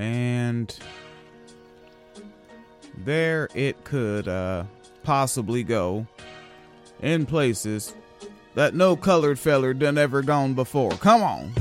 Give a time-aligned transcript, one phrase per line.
[0.00, 0.74] And
[2.96, 4.64] there it could uh,
[5.02, 6.06] possibly go
[7.02, 7.94] in places
[8.54, 10.92] that no colored feller done ever gone before.
[10.92, 11.52] Come on.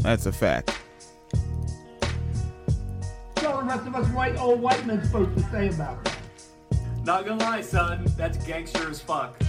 [0.00, 0.70] That's a fact.
[3.36, 6.78] What all the rest of us white old white men supposed to say about it?
[7.04, 9.40] Not gonna lie, son, that's gangster as fuck.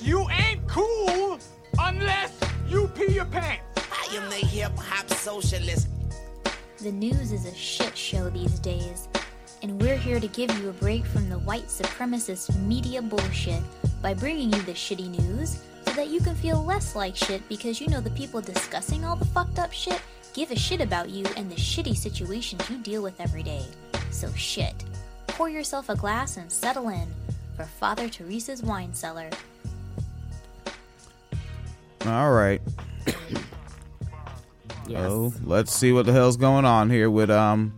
[0.00, 1.38] You ain't cool
[1.78, 2.32] unless
[2.66, 3.62] you pee your pants.
[3.76, 5.88] I am the hip hop socialist.
[6.82, 9.06] The news is a shit show these days,
[9.62, 13.62] and we're here to give you a break from the white supremacist media bullshit
[14.02, 17.80] by bringing you the shitty news so that you can feel less like shit because
[17.80, 20.02] you know the people discussing all the fucked up shit
[20.34, 23.64] give a shit about you and the shitty situations you deal with every day.
[24.10, 24.74] So shit.
[25.28, 27.06] Pour yourself a glass and settle in
[27.54, 29.30] for Father Teresa's wine cellar.
[32.06, 32.60] All right.
[34.96, 37.72] Oh, let's see what the hell's going on here with um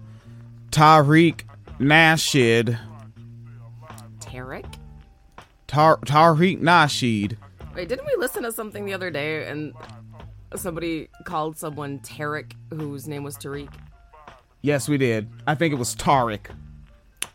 [0.70, 1.42] Tariq
[1.78, 2.78] Nasheed.
[4.20, 4.66] Tarek?
[5.66, 7.36] Tar- Tariq Nasheed.
[7.74, 9.72] Wait, didn't we listen to something the other day and
[10.56, 13.72] somebody called someone Tarek whose name was Tariq?
[14.62, 15.28] Yes, we did.
[15.46, 16.46] I think it was Tariq.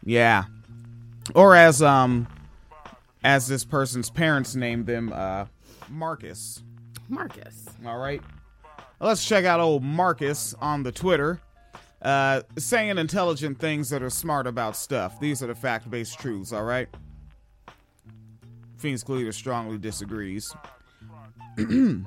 [0.04, 0.46] Yeah.
[1.36, 2.28] Or as um
[3.24, 5.46] as this person's parents named them uh
[5.90, 6.64] Marcus.
[7.08, 7.66] Marcus.
[7.86, 8.22] All right.
[9.02, 11.40] Let's check out old Marcus on the Twitter.
[12.02, 15.20] Uh, saying intelligent things that are smart about stuff.
[15.20, 16.88] These are the fact based truths, all right?
[18.78, 20.54] Phoenix Leader strongly disagrees.
[21.60, 22.06] Ooh,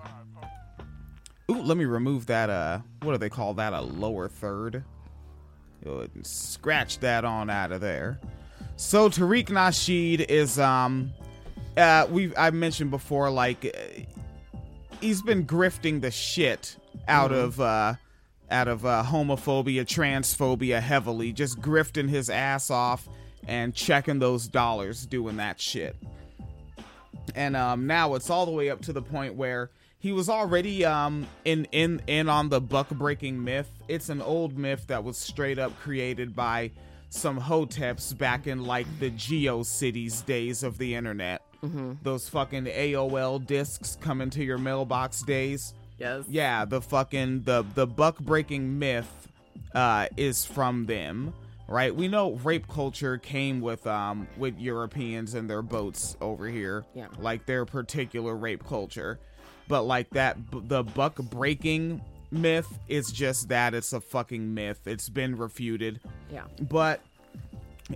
[1.49, 2.49] let me remove that.
[2.49, 3.73] Uh, what do they call that?
[3.73, 4.85] A lower third.
[6.23, 8.21] Scratch that on out of there.
[8.77, 11.13] So Tariq Nasheed is um,
[11.77, 14.03] uh, we I mentioned before like uh,
[15.01, 16.77] he's been grifting the shit
[17.09, 17.95] out of uh
[18.51, 23.09] out of uh, homophobia, transphobia heavily, just grifting his ass off
[23.49, 25.97] and checking those dollars doing that shit.
[27.35, 30.85] And um now it's all the way up to the point where he was already
[30.85, 33.71] um in in in on the buck breaking myth.
[33.89, 36.73] It's an old myth that was straight up created by
[37.09, 41.43] some hoteps back in like the GeoCities days of the internet.
[42.03, 45.75] Those fucking AOL discs coming to your mailbox days.
[45.99, 46.25] Yes.
[46.29, 49.29] Yeah, the fucking the the buck breaking myth
[49.75, 51.33] uh is from them.
[51.69, 51.95] Right?
[51.95, 56.85] We know rape culture came with um with Europeans and their boats over here.
[56.95, 57.07] Yeah.
[57.19, 59.19] Like their particular rape culture.
[59.69, 64.81] But like that b- the buck breaking myth is just that it's a fucking myth.
[64.87, 66.01] It's been refuted
[66.31, 66.45] Yeah.
[66.61, 67.01] but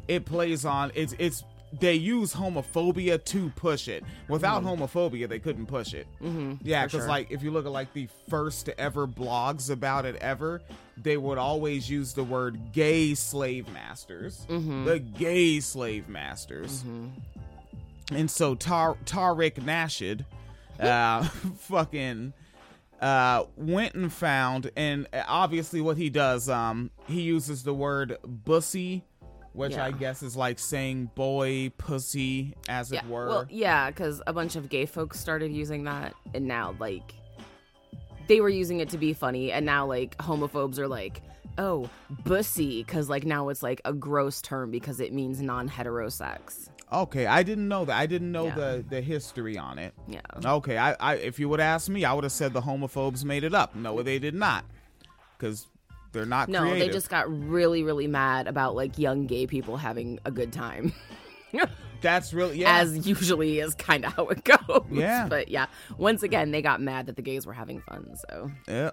[0.09, 1.43] it plays on it's it's
[1.81, 4.04] they use homophobia to push it.
[4.28, 6.06] Without homophobia, they couldn't push it.
[6.22, 7.09] Mm-hmm, yeah, because sure.
[7.09, 10.62] like if you look at like the first ever blogs about it ever,
[10.97, 16.84] they would always use the word "gay slave masters," the gay slave masters.
[18.12, 20.25] And so Tar- Tariq Nasheed,
[20.78, 21.25] uh,
[21.58, 22.32] fucking
[23.00, 29.04] uh went and found and obviously what he does um he uses the word bussy
[29.56, 29.87] which Yeah.
[29.87, 33.00] i guess is like saying boy pussy as Yeah.
[33.00, 36.75] it were Well, yeah, because a bunch of gay folks started using that, and now
[36.78, 37.15] like
[38.28, 41.22] they were using it to be funny, and now like homophobes are like,
[41.59, 41.89] oh,
[42.25, 46.69] bussy, because like now it's like a gross term because it means non-heterosex.
[46.93, 48.55] okay i didn't know that i didn't know Yeah.
[48.55, 50.21] the the history on it Yeah.
[50.44, 53.43] okay i, I if you would ask me i would have said the homophobes made
[53.43, 54.65] it up no they did not
[55.37, 55.67] because
[56.16, 56.87] they're not No, creative.
[56.88, 60.93] they just got really, really mad about like young gay people having a good time.
[62.03, 64.84] that's really yeah As usually is kind of how it goes.
[64.91, 65.26] Yeah.
[65.28, 65.66] But yeah,
[65.97, 68.15] once again, they got mad that the gays were having fun.
[68.28, 68.91] So yeah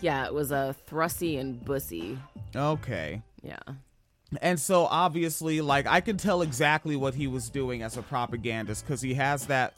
[0.00, 2.18] yeah, it was a thrusty and bussy.
[2.56, 3.58] okay Yeah.
[4.42, 8.84] And so obviously, like I can tell exactly what he was doing as a propagandist
[8.86, 9.74] because he has that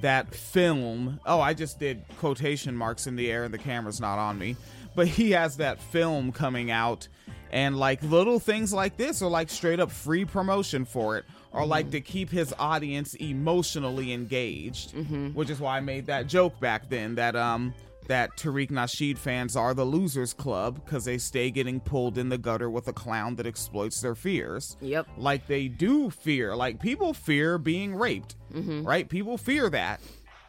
[0.00, 1.20] that film.
[1.26, 4.56] Oh, I just did quotation marks in the air and the camera's not on me.
[4.94, 7.08] But he has that film coming out
[7.52, 11.66] and like little things like this are like straight up free promotion for it or
[11.66, 11.92] like mm-hmm.
[11.92, 15.28] to keep his audience emotionally engaged, mm-hmm.
[15.28, 17.74] which is why I made that joke back then that um
[18.06, 22.38] that Tariq Nasheed fans are the losers club because they stay getting pulled in the
[22.38, 24.76] gutter with a clown that exploits their fears.
[24.80, 25.06] Yep.
[25.16, 28.84] Like they do fear, like people fear being raped, mm-hmm.
[28.84, 29.08] right?
[29.08, 30.00] People fear that.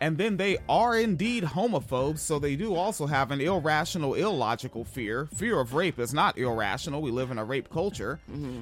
[0.01, 5.29] And then they are indeed homophobes, so they do also have an irrational, illogical fear.
[5.35, 7.03] Fear of rape is not irrational.
[7.03, 8.19] We live in a rape culture.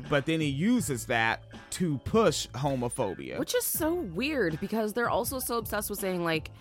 [0.10, 3.40] But then he uses that to push homophobia.
[3.40, 6.52] Which is so weird because they're also so obsessed with saying like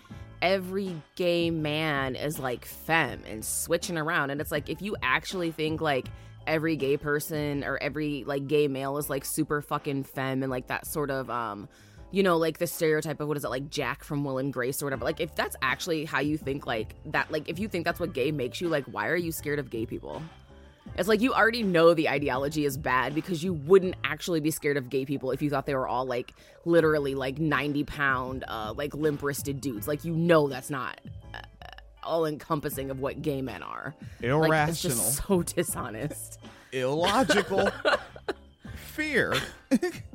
[0.41, 4.29] every gay man is like femme and switching around.
[4.29, 6.07] And it's like, if you actually think like
[6.47, 10.67] every gay person or every like gay male is like super fucking femme and like
[10.67, 11.67] that sort of, um,
[12.11, 14.81] you know, like the stereotype of what is it like Jack from Will and Grace
[14.81, 15.05] or whatever.
[15.05, 18.13] Like, if that's actually how you think, like that, like if you think that's what
[18.13, 20.21] gay makes you, like, why are you scared of gay people?
[20.97, 24.75] It's like you already know the ideology is bad because you wouldn't actually be scared
[24.75, 26.33] of gay people if you thought they were all like
[26.65, 29.87] literally like 90 pound, uh, like limp wristed dudes.
[29.87, 30.99] Like, you know, that's not
[31.35, 31.39] uh,
[32.01, 33.93] all encompassing of what gay men are.
[34.21, 34.97] Like, it's Irrational.
[34.97, 36.39] just so dishonest.
[36.71, 37.69] illogical
[38.75, 39.35] fear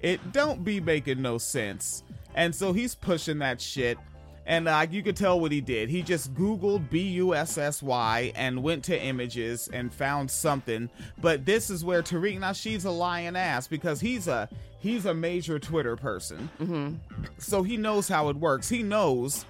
[0.00, 2.02] it don't be making no sense.
[2.34, 3.98] And so he's pushing that shit.
[4.46, 5.90] And uh, you could tell what he did.
[5.90, 10.88] He just googled b-u-s-s-y and went to images and found something.
[11.20, 14.48] But this is where tariq Nasheed's a lying ass because he's a
[14.78, 16.48] he's a major twitter person.
[17.36, 18.70] So he knows how it works.
[18.70, 19.44] He knows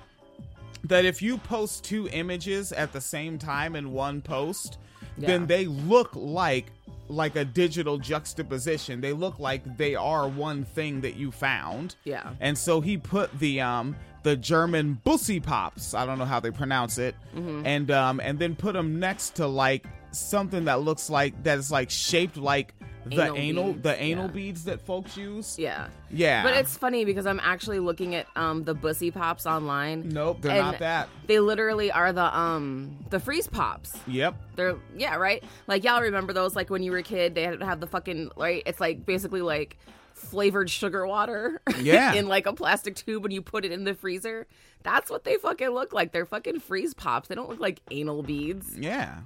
[0.84, 4.78] that if you post two images at the same time in one post,
[5.16, 6.72] then they look like
[7.08, 9.00] like a digital juxtaposition.
[9.00, 11.96] They look like they are one thing that you found.
[12.05, 12.31] Yeah.
[12.40, 16.50] And so he put the um the German bussy pops, I don't know how they
[16.50, 17.66] pronounce it, Mm-hmm.
[17.66, 21.70] and um and then put them next to like something that looks like that is
[21.70, 22.75] like shaped like
[23.16, 24.31] the Anal anal, beads, the anal yeah.
[24.31, 25.58] beads that folks use.
[25.58, 25.88] Yeah.
[26.10, 26.43] Yeah.
[26.43, 30.08] But it's funny because I'm actually looking at um the bussy pops online.
[30.08, 31.08] Nope, they're not that.
[31.26, 33.96] They literally are the um the freeze pops.
[34.06, 34.34] Yep.
[34.56, 35.43] They're yeah, right?
[35.66, 37.87] Like y'all remember those like when you were a kid, they had to have the
[37.87, 39.76] fucking right, it's like basically like
[40.14, 42.14] flavored sugar water Yeah.
[42.14, 44.46] in like a plastic tube and you put it in the freezer.
[44.82, 46.12] That's what they fucking look like.
[46.12, 47.28] They're fucking freeze pops.
[47.28, 48.76] They don't look like anal beads.
[48.76, 49.20] Yeah.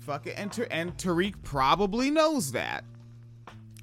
[0.00, 0.34] Fuck it.
[0.36, 2.84] And, and Tariq probably knows that.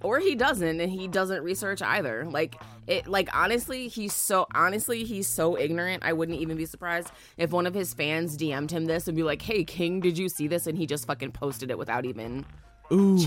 [0.02, 2.56] Or he doesn't and he doesn't research either like
[2.88, 7.52] it like honestly he's so honestly he's so ignorant i wouldn't even be surprised if
[7.52, 10.48] one of his fans dm'd him this and be like hey king did you see
[10.48, 12.46] this and he just fucking posted it without even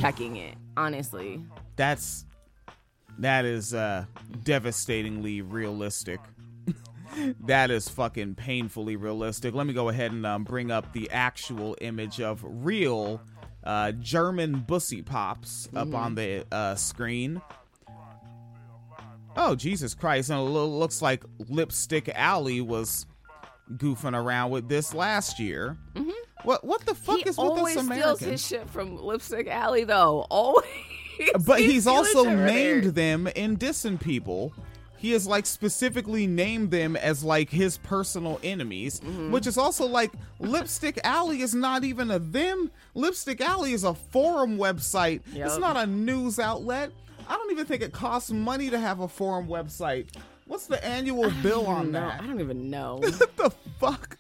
[0.00, 1.40] checking it honestly
[1.76, 2.24] That's
[3.19, 4.06] that is uh
[4.42, 6.19] devastatingly realistic.
[7.40, 9.54] that is fucking painfully realistic.
[9.54, 13.20] Let me go ahead and um, bring up the actual image of real
[13.64, 17.40] uh, German bussy pops up on the uh, screen.
[19.36, 20.30] Oh Jesus Christ!
[20.30, 23.06] And it looks like Lipstick Alley was
[23.76, 25.78] goofing around with this last year.
[25.94, 26.10] Mm-hmm.
[26.44, 28.02] What what the fuck he is with this American?
[28.02, 30.66] always steals his shit from lipstick alley though always
[31.46, 32.90] but He he's also named there.
[32.90, 34.52] them in dissing people.
[35.02, 39.32] He has like specifically named them as like his personal enemies, Mm-hmm.
[39.32, 42.70] which is also like Lipstick Alley is not even a them.
[42.94, 45.20] Lipstick Alley is a forum website.
[45.34, 46.93] It's not a news outlet.
[47.28, 50.06] I don't even think it costs money to have a forum website.
[50.46, 52.20] What's the annual bill on no that?
[52.22, 53.50] i don't even know what the
[53.81, 54.19] fuck?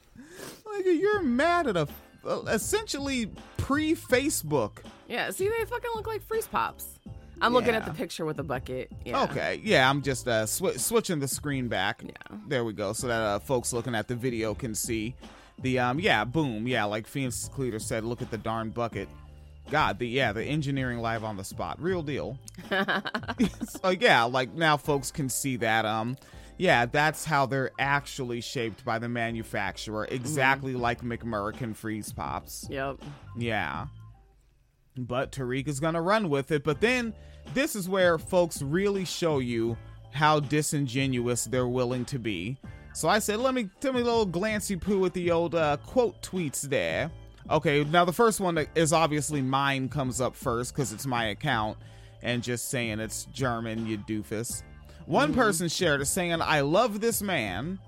[0.66, 1.86] Like you're mad at a
[2.24, 4.78] uh, essentially pre-Facebook.
[5.08, 6.98] yeah see they fucking look like freeze pops
[7.42, 10.76] i'm looking at the picture with the bucket yeah Okay, yeah, I'm just uh, sw-
[10.76, 12.02] switching the screen back.
[12.02, 12.36] Yeah.
[12.48, 15.14] there we go, so that uh, folks looking at the video can see
[15.60, 15.98] the um.
[16.00, 16.66] Yeah, boom.
[16.66, 19.08] Yeah, like Phoenix Cleater said, look at the darn bucket.
[19.70, 22.38] God, the yeah, the engineering live on the spot, real deal.
[23.82, 26.16] so yeah, like now folks can see that um.
[26.58, 32.66] Yeah, that's how they're actually shaped by the manufacturer, exactly like McMurrican Freeze Pops.
[32.70, 32.98] yep
[33.36, 33.86] Yeah.
[34.96, 36.62] But Tariq is going to run with it.
[36.62, 37.14] But then
[37.54, 39.76] this is where folks really show you
[40.12, 42.56] how disingenuous they're willing to be.
[42.94, 45.78] So I said, let me tell me a little glancy poo with the old uh,
[45.78, 47.10] quote tweets there.
[47.50, 51.78] Okay, now the first one is obviously mine comes up first because it's my account
[52.22, 54.62] and just saying it's German, you doofus.
[55.06, 57.80] One person shared a saying, I love this man.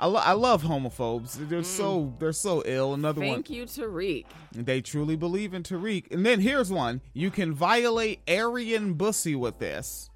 [0.00, 1.34] I, lo- I love homophobes.
[1.48, 2.18] They're so mm.
[2.18, 2.94] they're so ill.
[2.94, 3.34] Another one.
[3.34, 6.10] thank you tariq They truly believe in Tariq.
[6.10, 7.02] And then here's one.
[7.12, 10.08] You can violate Aryan Bussy with this.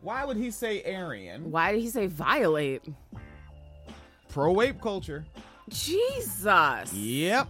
[0.00, 1.50] Why would he say Aryan?
[1.50, 2.82] why did he say violate
[4.28, 5.24] Pro rape culture.
[5.68, 7.48] jesus Yep.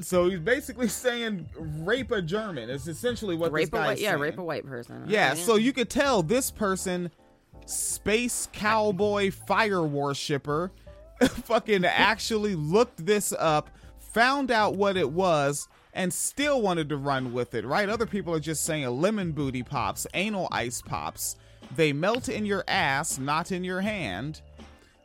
[0.00, 2.70] So he's basically saying rape a German.
[2.70, 4.22] It's essentially what rape this a white yeah saying.
[4.22, 5.40] rape a white person Yeah, Okay.
[5.40, 7.10] so you could tell this person,
[7.66, 10.72] space cowboy fire worshipper,
[11.20, 17.32] fucking actually looked this up, found out what it was, and still wanted to run
[17.32, 17.88] with it, right?
[17.88, 21.36] Other people are just saying a lemon booty pops, anal ice pops.
[21.76, 24.40] They melt in your ass, not in your hand.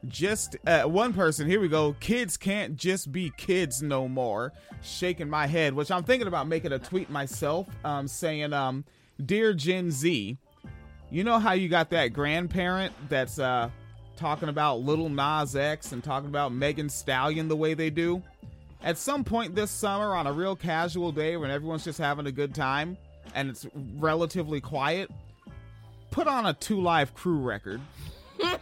[0.07, 1.95] Just uh, one person, here we go.
[1.99, 4.53] Kids can't just be kids no more.
[4.81, 8.85] Shaking my head, which I'm thinking about making a tweet myself, um, saying, um,
[9.25, 10.37] Dear Gen Z,
[11.09, 13.69] you know how you got that grandparent that's uh
[14.17, 18.21] talking about Lil Nas X and talking about Megan Stallion the way they do.
[18.83, 22.31] At some point this summer, on a real casual day when everyone's just having a
[22.31, 22.97] good time
[23.35, 25.09] and it's relatively quiet,
[26.11, 27.81] put on a Two Live Crew record.
[28.43, 28.57] All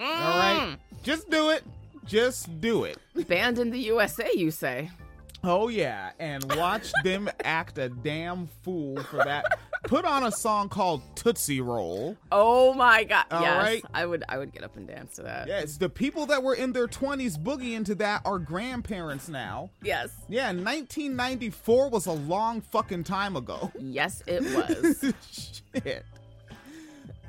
[0.00, 1.64] right, just do it.
[2.06, 2.98] Just do it.
[3.28, 4.90] Banned in the USA, you say?
[5.42, 9.44] Oh yeah, and watch them act a damn fool for that.
[9.84, 12.16] Put on a song called Tootsie Roll.
[12.30, 13.24] Oh my god!
[13.30, 13.84] All yes, right.
[13.94, 14.22] I would.
[14.28, 15.48] I would get up and dance to that.
[15.48, 19.70] Yes, the people that were in their 20s boogieing to that are grandparents now.
[19.82, 20.10] Yes.
[20.28, 23.72] Yeah, 1994 was a long fucking time ago.
[23.78, 25.14] Yes, it was.
[25.82, 26.04] Shit.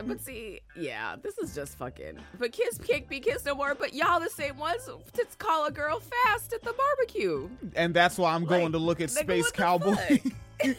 [0.02, 2.18] But see, yeah, this is just fucking.
[2.40, 3.76] But kiss can't be kissed no more.
[3.76, 7.50] But y'all the same ones to call a girl fast at the barbecue.
[7.76, 10.20] And that's why I'm going Like, to look at Space Cowboy.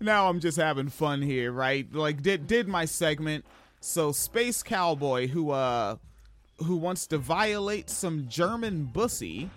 [0.00, 1.90] now I'm just having fun here, right?
[1.92, 3.44] Like did did my segment.
[3.80, 5.96] So Space Cowboy who uh
[6.58, 9.50] who wants to violate some German bussy.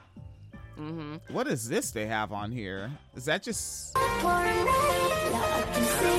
[0.79, 1.33] Mm-hmm.
[1.33, 2.91] What is this they have on here?
[3.15, 6.13] Is that just No.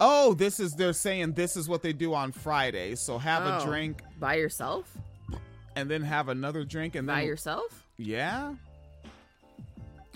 [0.00, 2.94] Oh, this is they're saying this is what they do on Friday.
[2.94, 3.66] So have a Oh.
[3.66, 4.90] drink by yourself.
[5.76, 7.86] and then have another drink and then By yourself.
[7.96, 8.54] Yeah.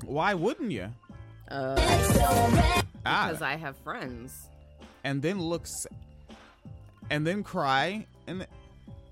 [0.04, 0.88] Why wouldn't you?
[1.48, 1.76] Uh,
[3.06, 4.48] Ah, because I have friends.
[5.04, 5.86] and then looks
[7.10, 8.46] and then cry and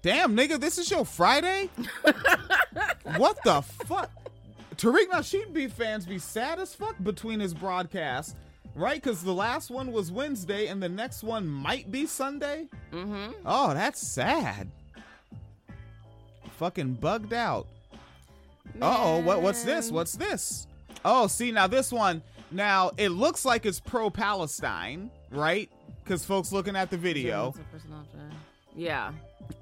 [0.00, 1.69] damn nigga this is your friday
[3.19, 4.11] what the fuck
[4.76, 8.35] tariq nasheed be fans be sad as fuck between his broadcasts
[8.75, 9.02] right?
[9.02, 12.69] Because the last one was wednesday and the next one might be sunday?
[12.93, 13.33] Mm-hmm.
[13.47, 14.71] oh that's sad.
[16.59, 17.67] Fucking bugged out.
[18.81, 19.91] Uh-oh what, what's this?
[19.91, 20.67] What's this?
[21.05, 25.71] Oh see now this one now it looks like it's pro-palestine right?
[26.05, 27.55] Because folks looking at the video.
[28.76, 29.12] Yeah.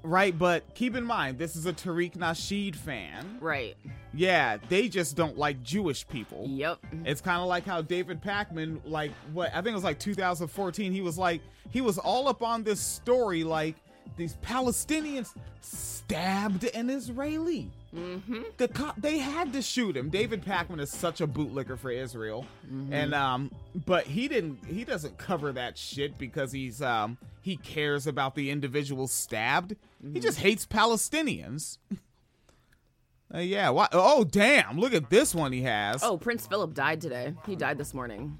[0.03, 3.75] Right but keep in mind this is a tariq nasheed fan Right.
[4.13, 6.79] yeah they just don't like jewish people Yep.
[7.05, 10.91] it's kind of like how David Pakman, like what I think it was like 2014,
[10.91, 13.75] he was like he was all up on this story like
[14.17, 17.69] these Palestinians stabbed an Israeli.
[17.95, 18.41] Mm-hmm.
[18.57, 20.09] The cop they had to shoot him.
[20.09, 22.45] David Pakman is such a bootlicker for Israel,
[22.91, 23.51] and um,
[23.85, 24.59] but he didn't.
[24.65, 29.75] He doesn't cover that shit because he's um he cares about the individual stabbed.
[30.13, 31.77] He just hates Palestinians.
[33.33, 33.69] Uh, yeah.
[33.69, 33.87] Why?
[33.93, 34.77] Oh, damn!
[34.77, 36.03] Look at this one he has.
[36.03, 37.33] Oh, Prince Philip died today.
[37.45, 38.37] He died this morning.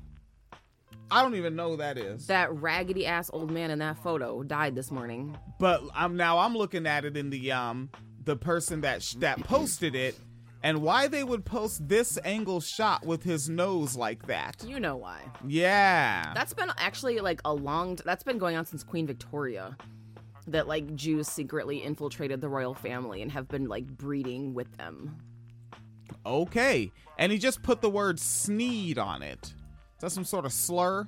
[1.10, 2.28] I don't even know who that is.
[2.28, 5.38] That raggedy ass old man in that photo died this morning.
[5.60, 7.90] but I'm now I'm looking at it in the um
[8.26, 10.20] the person that sh- that posted it
[10.64, 14.64] and why they would post this angle shot with his nose like that.
[14.66, 15.22] You know why?
[15.48, 16.32] Yeah.
[16.34, 17.96] That's been actually like a long.
[17.96, 19.76] T- that's been going on since Queen Victoria.
[20.48, 25.18] That like Jews secretly infiltrated the royal family and have been like breeding with them.
[26.26, 26.92] okay.
[27.18, 29.46] And he just put the word sneed on it.
[29.46, 31.08] Is that some sort of slur?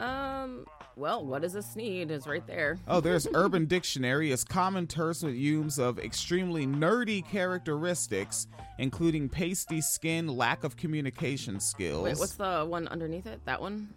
[0.00, 0.64] Um.
[0.98, 2.10] Well, what is a sneed?
[2.10, 2.76] Is right there.
[2.88, 9.80] Oh, there's Urban Dictionary is common terms with use of extremely nerdy characteristics, including pasty
[9.80, 12.02] skin, lack of communication skills.
[12.02, 13.40] Wait, what's the one underneath it?
[13.44, 13.94] That one?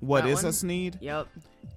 [0.00, 0.52] What that is a one?
[0.54, 0.98] sneed?
[1.02, 1.28] Yep.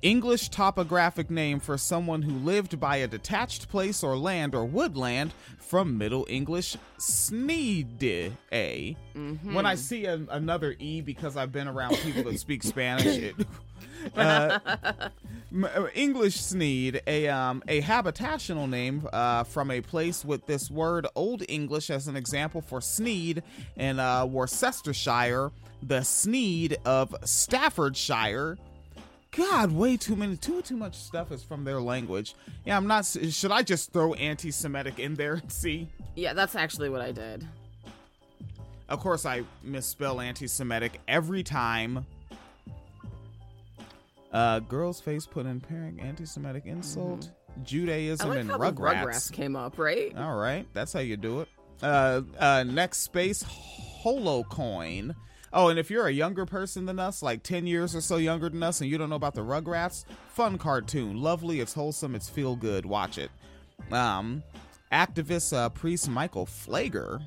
[0.01, 5.33] English topographic name for someone who lived by a detached place or land or woodland
[5.59, 8.01] from Middle English sneed
[8.53, 8.95] a.
[9.13, 13.35] When I see an another e because I've been around people that speak Spanish, it,
[14.15, 20.69] uh, uh, English sneed a um a habitational name uh, from a place with this
[20.71, 23.43] word Old English as an example for sneed
[23.75, 28.57] in uh, Worcestershire, the sneed of Staffordshire.
[29.35, 32.35] God, way too many, too too much stuff is from their language.
[32.65, 33.05] Yeah, I'm not.
[33.05, 35.87] Should I just throw anti-Semitic in there and see?
[36.15, 37.47] Yeah, that's actually what I did.
[38.89, 42.05] Of course, I misspell anti-Semitic every time.
[44.33, 47.31] Uh, girl's face put in pairing anti-Semitic insult,
[47.63, 48.49] Judaism, Mm-hmm.
[48.49, 49.03] I like and Rugrats.
[49.05, 50.11] Rugrats came up, right?
[50.17, 51.49] All right, that's how you do it.
[51.83, 53.43] Uh, uh, next space,
[54.03, 55.13] Holocoin.
[55.55, 58.49] Oh, and if you're a younger person than us, like 10 years or so younger
[58.49, 61.21] than us, and you don't know about the Rugrats, fun cartoon.
[61.21, 62.85] Lovely, it's wholesome, it's feel good.
[62.87, 63.29] Watch it.
[63.91, 64.41] Um,
[64.91, 67.21] activist uh, priest Michael Pfleger.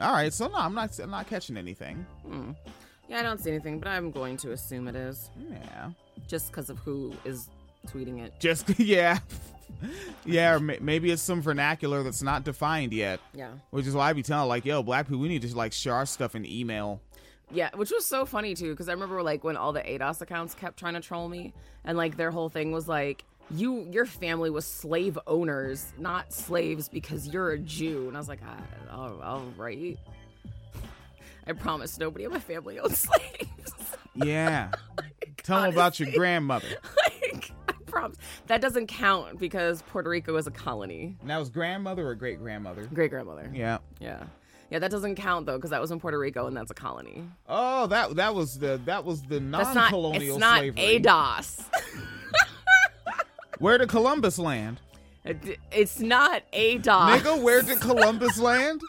[0.00, 2.04] All right, so no, I'm not, I'm not catching anything.
[3.12, 5.90] Yeah, I don't see anything, but I'm going to assume it is Yeah.
[6.26, 7.50] just because of who is
[7.86, 8.32] tweeting it.
[8.40, 9.18] Just, yeah.
[10.24, 13.20] yeah, or may- maybe it's some vernacular that's not defined yet.
[13.34, 13.50] Yeah.
[13.70, 15.94] Which is why I be telling, like, yo, black people, we need to, like, share
[15.94, 17.02] our stuff in email.
[17.50, 20.54] Yeah, which was so funny too, because I remember like when all the ADOS accounts
[20.54, 21.52] kept trying to troll me,
[21.84, 26.88] and like their whole thing was like, you your family was slave owners, not slaves
[26.88, 28.08] because you're a Jew.
[28.08, 28.56] And I was like, ah,
[28.90, 29.98] all, all right.
[31.46, 33.96] I promise nobody in my family owns slaves.
[34.14, 34.70] Yeah.
[35.44, 36.68] Oh Tell them about your grandmother.
[37.32, 38.16] like, I promise.
[38.46, 41.16] That doesn't count because Puerto Rico is a colony.
[41.20, 42.84] And that was grandmother or great grandmother?
[42.94, 43.50] Great grandmother.
[43.52, 43.78] Yeah.
[43.98, 44.22] Yeah.
[44.70, 47.28] Yeah, that doesn't count though, because that was in Puerto Rico and that's a colony.
[47.48, 51.00] Oh, that that was the that was the That's not non-colonial it's not slavery.
[51.00, 51.64] ADOS.
[53.58, 54.80] Where did Columbus land?
[55.24, 57.18] It- it's not ADOS.
[57.18, 58.80] Nigga, where did Columbus land?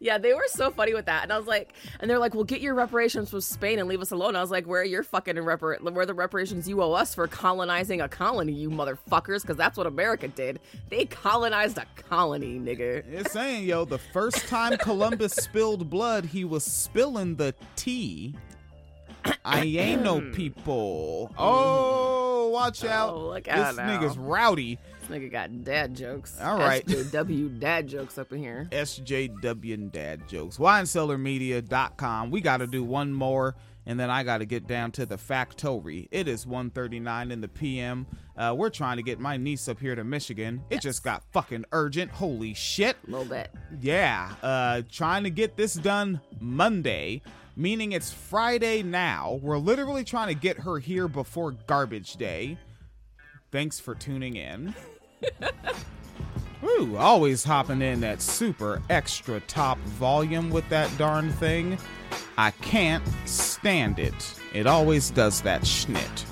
[0.00, 1.22] Yeah, they were so funny with that.
[1.22, 4.00] And I was like, and they're like, well, get your reparations from Spain and leave
[4.00, 4.36] us alone.
[4.36, 7.14] I was like, where are your fucking repar- where are the reparations you owe us
[7.14, 9.42] for colonizing a colony, you motherfuckers?
[9.42, 10.60] Because that's what America did.
[10.90, 13.04] They colonized a colony, nigga.
[13.10, 18.34] It's saying, yo, the first time Columbus spilled blood, he was spilling the tea.
[19.44, 21.32] I ain't no people.
[21.38, 23.14] Oh, watch out.
[23.14, 23.98] Oh, look this now.
[23.98, 24.78] nigga's rowdy.
[25.06, 26.40] This nigga got dad jokes.
[26.40, 26.84] All right.
[26.86, 28.68] SJW dad jokes up in here.
[28.72, 30.56] SJW and dad jokes.
[30.58, 32.30] WineCellarMedia.com.
[32.30, 35.18] We got to do one more, and then I got to get down to the
[35.18, 36.08] factory.
[36.10, 38.06] It is 1.39 in the PM.
[38.36, 40.62] Uh, we're trying to get my niece up here to Michigan.
[40.70, 42.10] It just got fucking urgent.
[42.10, 42.96] Holy shit.
[43.06, 43.50] A little bit.
[43.80, 47.22] Yeah, uh, trying to get this done Monday,
[47.54, 49.38] meaning it's Friday now.
[49.40, 52.58] We're literally trying to get her here before garbage day.
[53.52, 54.74] Thanks for tuning in.
[56.62, 61.78] Woo, always hopping in that super extra top volume with that darn thing.
[62.38, 64.34] I can't stand it.
[64.52, 66.24] It always does that schnit.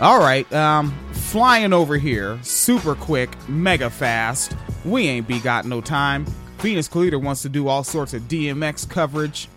[0.00, 4.56] All right, um, flying over here, super quick, mega fast.
[4.84, 6.26] We ain't be got no time.
[6.58, 9.48] Venus Cleater wants to do all sorts of DMX coverage.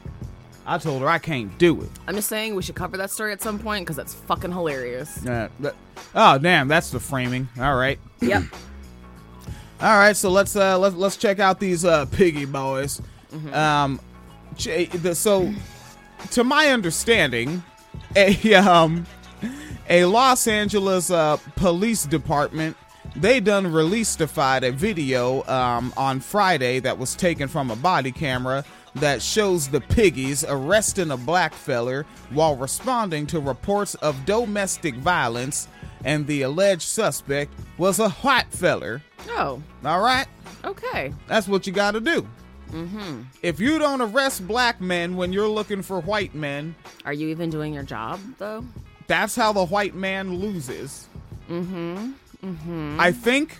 [0.70, 1.90] I told her I can't do it.
[2.08, 5.26] I'm just saying we should cover that story at some point because that's fucking hilarious.
[5.26, 5.76] Uh, but-
[6.14, 7.48] oh damn, that's the framing.
[7.60, 8.44] All right, Yep.
[9.82, 10.16] all right.
[10.16, 13.02] So let's uh let's let's check out these uh piggy boys.
[13.54, 14.00] Um,
[14.58, 15.54] ch- the, so
[16.32, 17.64] to my understanding,
[18.16, 19.06] a um
[19.90, 22.75] a Los Angeles uh police department
[23.16, 28.64] they done released-ified a video um on Friday that was taken from a body camera
[29.00, 35.68] that shows the piggies arresting a black feller while responding to reports of domestic violence
[36.05, 40.27] and the alleged suspect was a white feller Oh, all right
[40.64, 41.14] okay.
[41.27, 42.27] that's what you got to do.
[42.72, 43.22] Mm-hmm.
[43.44, 47.50] If you don't arrest black men when you're looking for white men, Are you even
[47.50, 48.64] doing your job though?
[49.07, 51.07] that's how the white man loses.
[51.50, 52.12] Mm-hmm.
[52.44, 52.98] Mm-hmm.
[53.00, 53.60] I think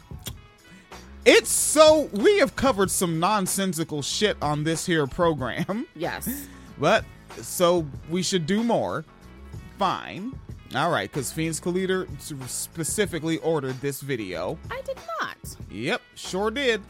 [1.28, 6.48] it's so we have covered some nonsensical shit on this here program, Yes.
[6.80, 7.06] but
[7.42, 9.06] so we should do more.
[9.78, 10.40] Fine.
[10.76, 12.08] All right, because Fiends Collider
[12.50, 14.58] specifically ordered this video.
[14.72, 15.38] I did not.
[15.70, 16.82] Yep, sure did.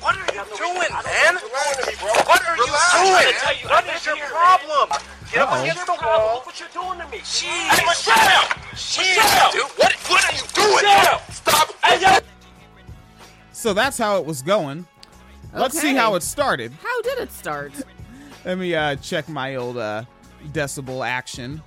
[0.00, 1.34] What are you doing, man?
[1.36, 3.68] What are you doing?
[3.68, 4.88] What is your problem?
[5.32, 6.34] Get up against the wall.
[6.34, 7.18] Look what you're doing to me.
[7.18, 8.02] Jeez.
[8.02, 8.76] Shut up.
[8.76, 9.52] Shut up.
[9.52, 10.84] Dude, what, what are you doing?
[10.84, 11.32] Shut up.
[11.32, 11.68] Stop.
[11.84, 12.20] Hey,
[13.52, 14.86] So that's how it was going.
[15.54, 16.72] Let's see how it started.
[16.82, 17.72] How did it start?
[18.44, 20.04] Let me uh, check my old uh,
[20.48, 21.62] decibel action.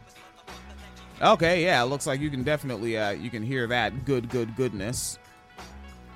[1.21, 5.17] Okay, yeah, looks like you can definitely uh, you can hear that good, good, goodness,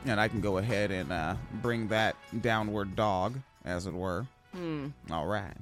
[0.05, 4.25] and I can go ahead and uh, bring that downward dog, as it were.
[4.53, 4.87] Hmm.
[5.09, 5.55] All right.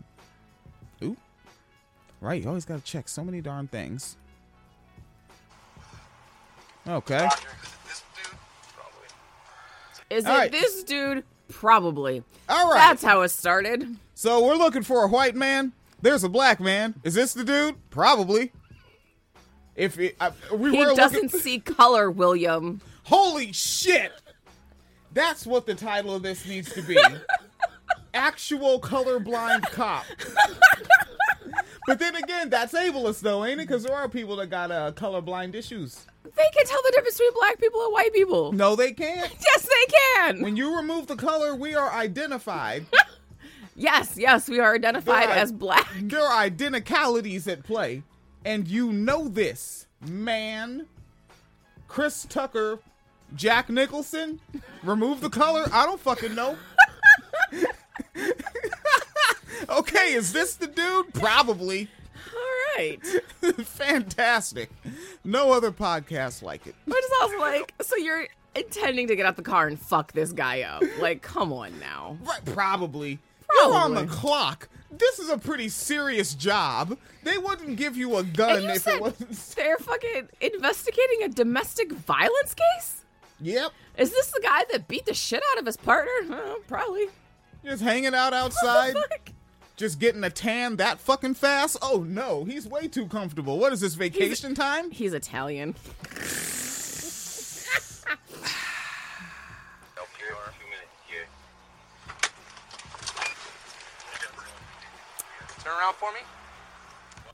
[2.19, 4.17] Right, you always got to check so many darn things.
[6.87, 7.27] Okay.
[10.09, 10.51] Is All it right.
[10.51, 11.23] this dude?
[11.49, 12.23] Probably.
[12.49, 12.77] All right.
[12.77, 13.97] That's how it started.
[14.15, 15.73] So we're looking for a white man.
[16.01, 16.95] There's a black man.
[17.03, 17.75] Is this the dude?
[17.89, 18.51] Probably.
[19.75, 22.81] If it, I, we He were doesn't looking, see color, William.
[23.03, 24.11] holy shit,
[25.13, 26.97] that's what the title of this needs to be.
[28.15, 30.05] Actual colorblind cop.
[31.87, 33.67] but then again, that's ableist though, ain't it?
[33.67, 36.05] Because there are people that got uh, colorblind issues.
[36.23, 38.51] They can tell the difference between black people and white people.
[38.51, 39.31] No, they can't.
[39.41, 40.41] Yes, they can.
[40.41, 42.85] When you remove the color, we are identified.
[43.75, 45.37] yes, yes, we are identified Right.
[45.37, 45.87] as black.
[46.01, 48.03] there are identicalities at play,
[48.45, 50.85] and you know this, man.
[51.87, 52.79] Chris Tucker,
[53.35, 54.41] Jack Nicholson,
[54.83, 55.65] remove the color.
[55.71, 56.57] I don't fucking know.
[59.69, 61.13] Okay, is this the dude?
[61.13, 61.89] Probably.
[62.35, 62.99] All right.
[63.63, 64.69] Fantastic.
[65.23, 66.75] No other podcast like it.
[66.85, 70.31] But it's also like, so you're intending to get out the car and fuck this
[70.31, 70.83] guy up.
[70.99, 72.17] Like, come on now.
[72.23, 73.19] Right, probably.
[73.63, 74.67] You're on the clock.
[74.91, 76.97] This is a pretty serious job.
[77.23, 79.31] They wouldn't give you a gun you if it wasn't.
[79.55, 83.05] they're fucking investigating a domestic violence case?
[83.41, 83.71] Yep.
[83.97, 86.11] Is this the guy that beat the shit out of his partner?
[86.31, 87.07] Uh, probably.
[87.63, 89.29] Just hanging out What outside, the fuck?
[89.77, 91.77] Just getting a tan that fucking fast.
[91.81, 93.59] Oh no, he's way too comfortable.
[93.59, 94.91] What is this vacation time?
[94.91, 95.75] He's Italian.
[105.63, 106.19] Turn around for me.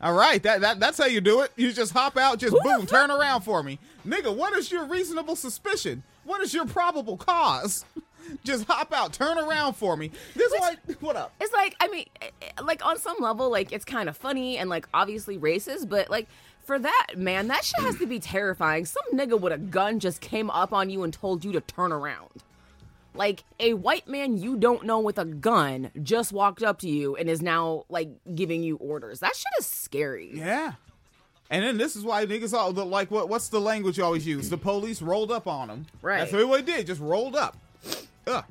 [0.01, 1.51] All right, that, that that's how you do it.
[1.55, 4.35] You just hop out, just boom, turn around for me, nigga.
[4.35, 6.03] What is your reasonable suspicion?
[6.25, 7.85] What is your probable cause?
[8.43, 10.11] just hop out, turn around for me.
[10.35, 11.33] This white, what up?
[11.39, 14.57] It's like, I mean, eh, eh, like on some level, like it's kind of funny
[14.57, 16.27] and like obviously racist, but like
[16.63, 18.85] for that man, that shit has to be terrifying.
[18.85, 21.91] Some nigga with a gun just came up on you and told you to turn
[21.91, 22.43] around.
[23.15, 27.15] Like a white man you don't know with a gun just walked up to you
[27.15, 29.19] and is now like giving you orders.
[29.19, 30.31] That shit is scary.
[30.33, 30.73] Yeah.
[31.51, 34.25] And then this is why niggas all the, like what what's the language you always
[34.25, 34.49] use?
[34.49, 35.85] The police rolled up on them.
[36.01, 36.19] Right.
[36.19, 36.87] That's what they did.
[36.87, 37.57] Just rolled up.
[38.27, 38.45] Ugh.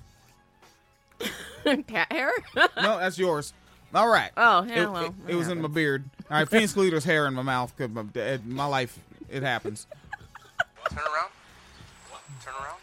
[1.87, 2.33] Cat hair?
[2.57, 3.53] No, that's yours.
[3.95, 4.31] All right.
[4.37, 6.05] Oh, yeah, It, well, it, it was in my beard.
[6.31, 7.77] All right, Phoenix Leader's hair in my mouth.
[7.77, 8.99] 'cause my, it- my life,
[9.31, 9.87] it happens.
[10.91, 11.31] Turn around.
[12.43, 12.79] Turn around.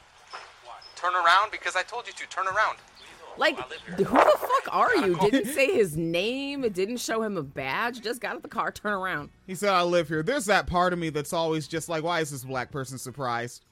[0.63, 0.73] Why?
[0.95, 2.27] Turn around because I told you to.
[2.29, 2.77] Turn around.
[3.37, 5.17] like, who the fuck are you?
[5.19, 6.63] Didn't say his name.
[6.63, 8.01] It didn't show him a badge.
[8.01, 9.29] Just got out the car, turn around.
[9.47, 10.23] He said, I live here.
[10.23, 13.63] There's that part of me that's always just like, why is this black person surprised?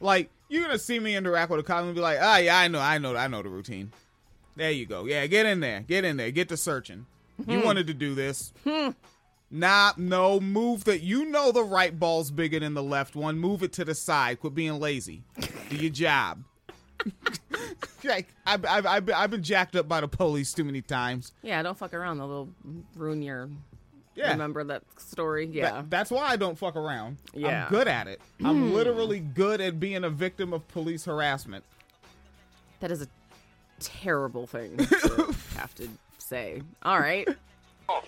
[0.00, 2.68] Like, you're to see me interact with a cop and be like, ah, yeah, I
[2.68, 3.92] know, I know, I know the routine.
[4.56, 5.04] There you go.
[5.04, 5.80] Yeah, get in there.
[5.80, 6.30] Get in there.
[6.30, 7.06] Get to searching.
[7.46, 8.52] You wanted to do this.
[8.64, 8.90] hmm
[9.48, 11.02] Nah, no, move that.
[11.02, 13.38] You know the right ball's bigger than the left one.
[13.38, 14.40] Move it to the side.
[14.40, 15.22] Quit being lazy.
[15.68, 16.42] Do your job.
[18.04, 21.32] like, I've, I've, I've, been, I've been jacked up by the police too many times.
[21.42, 22.18] Yeah, don't fuck around.
[22.18, 22.48] They'll
[22.96, 23.48] ruin your.
[24.16, 24.30] Yeah.
[24.30, 25.46] Remember that story?
[25.46, 25.72] Yeah.
[25.72, 27.18] That- that's why I don't fuck around.
[27.34, 27.64] Yeah.
[27.64, 28.20] I'm good at it.
[28.42, 28.72] I'm mm.
[28.72, 31.64] literally good at being a victim of police harassment.
[32.80, 33.08] That is a
[33.78, 36.62] terrible thing to have to say.
[36.82, 37.28] All right.
[37.88, 38.02] Oh,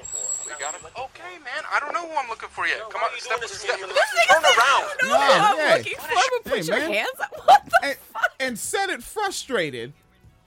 [0.45, 0.81] we got him.
[0.87, 1.63] Okay, man.
[1.73, 2.81] I don't know who I'm looking for yet.
[2.91, 3.79] Come on, step, step.
[3.79, 3.97] This
[4.29, 4.59] Turn nigga around.
[4.59, 6.93] "I don't know who I'm looking for, but put Hey, your man.
[6.95, 7.33] hands up.
[7.45, 7.97] What the And,
[8.41, 9.93] and said it frustrated.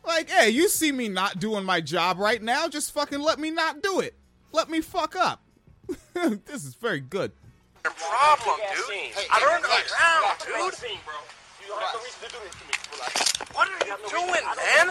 [0.06, 3.52] Like, hey, you see me not doing my job right now, just fucking let me
[3.52, 4.15] not do it.
[4.52, 5.41] Let me fuck up.
[6.46, 7.32] this is very good.
[7.84, 9.13] Your problem, dude.
[9.32, 10.74] I turned around, dude.
[10.76, 11.17] Scene, bro.
[11.62, 12.76] You don't have no reason to do this to me.
[12.94, 13.32] Relax.
[13.54, 14.86] What are you doing, man?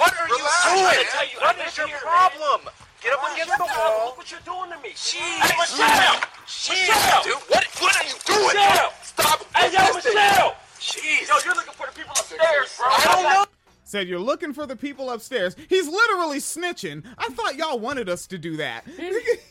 [0.00, 1.06] What are you doing?
[1.40, 2.72] What is your problem?
[3.02, 4.06] Get up against the wall.
[4.06, 4.90] Look what you're doing to me.
[4.92, 5.16] Jeez.
[5.16, 6.20] Hey, Michelle!
[6.46, 7.22] Jeez, Michelle!
[7.24, 7.32] dude.
[7.48, 8.56] What, what are you doing?
[8.56, 8.92] Michelle!
[9.02, 9.94] Stop Hey, yo.
[9.94, 10.54] Michelle!
[10.78, 11.28] Jeez.
[11.28, 12.86] Yo, you're looking for the people upstairs, bro.
[12.88, 13.44] I don't know.
[13.84, 15.56] Said you're looking for the people upstairs.
[15.68, 17.04] He's literally snitching.
[17.18, 18.84] I thought y'all wanted us to do that.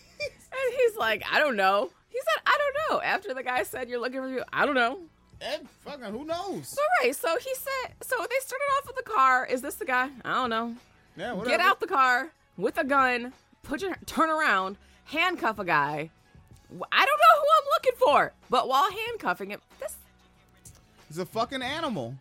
[0.65, 1.89] And he's like, I don't know.
[2.09, 3.01] He said, I don't know.
[3.01, 4.99] After the guy said, You're looking for you, I don't know.
[5.41, 6.77] and fucking who knows?
[6.77, 7.15] All right.
[7.15, 9.45] So he said, So they started off with the car.
[9.45, 10.09] Is this the guy?
[10.25, 10.75] I don't know.
[11.15, 11.49] Yeah, whatever.
[11.57, 16.09] Get out the car with a gun, put your turn around, handcuff a guy.
[16.91, 18.33] I don't know who I'm looking for.
[18.49, 19.95] But while handcuffing him, this
[21.07, 22.15] He's a fucking animal.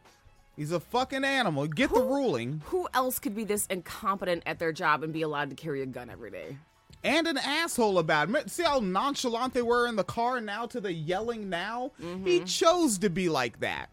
[0.57, 1.67] He's a fucking animal.
[1.69, 2.63] Get the ruling.
[2.67, 5.87] who else could be this incompetent at their job and be allowed to carry a
[5.87, 6.57] gun every day?
[7.05, 8.51] And an asshole about it.
[8.51, 11.93] See how nonchalant they were in the car now to the yelling now?
[12.03, 12.27] Mm-hmm.
[12.27, 13.91] He chose to be like that.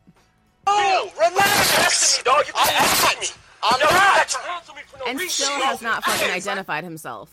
[0.68, 2.24] Oh, relax.
[2.24, 3.28] Dog, you I'm can't me.
[3.64, 4.18] I'm Yo, you hot.
[4.18, 7.32] got your hands on me and still has not fucking identified himself.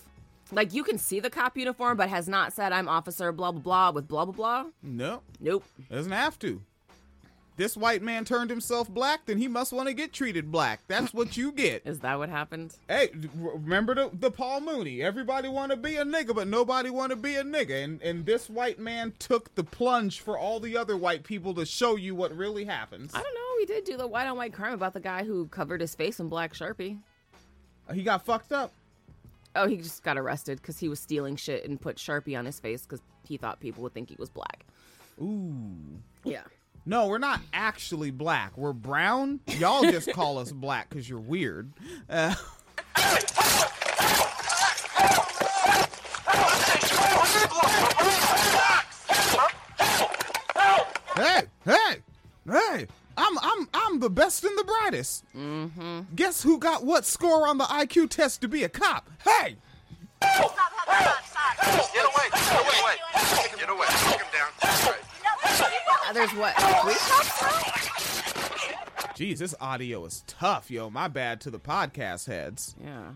[0.50, 3.60] Like you can see the cop uniform, but has not said I'm officer blah blah
[3.60, 4.64] blah with blah blah blah.
[4.82, 5.64] No, Nope.
[5.90, 6.60] doesn't have to.
[7.62, 10.80] This white man turned himself black, then he must want to get treated black.
[10.88, 11.82] That's what you get.
[11.86, 12.74] Is that what happened?
[12.88, 15.00] Hey, remember the, the Paul Mooney?
[15.00, 17.84] Everybody want to be a nigga, but nobody want to be a nigga.
[17.84, 21.64] And and this white man took the plunge for all the other white people to
[21.64, 23.12] show you what really happens.
[23.14, 23.60] I don't know.
[23.60, 26.18] He did do the white on white crime about the guy who covered his face
[26.18, 26.98] in black sharpie.
[27.88, 28.72] Uh, he got fucked up.
[29.54, 32.58] Oh, he just got arrested because he was stealing shit and put sharpie on his
[32.58, 34.66] face because he thought people would think he was black.
[35.20, 36.00] Ooh.
[36.24, 36.42] Yeah.
[36.84, 38.56] No, we're not actually black.
[38.56, 39.40] We're brown.
[39.46, 41.72] Y'all just call us black because you're weird.
[42.08, 42.34] Uh,
[51.16, 51.96] hey, hey,
[52.50, 52.86] hey!
[53.16, 55.24] I'm I'm I'm the best and the brightest.
[55.36, 56.00] Mm-hmm.
[56.14, 59.08] Guess who got what score on the IQ test to be a cop?
[59.24, 59.56] Hey,
[60.20, 62.28] Get away.
[62.32, 62.96] Get away.
[63.58, 63.86] Get away.
[63.88, 64.50] Take him down.
[64.62, 65.01] All right.
[66.14, 66.54] There's what?
[66.56, 67.48] Three cops now?
[69.14, 70.90] Jeez, this audio is tough, yo.
[70.90, 72.74] My bad to the podcast heads.
[72.82, 73.10] Yeah.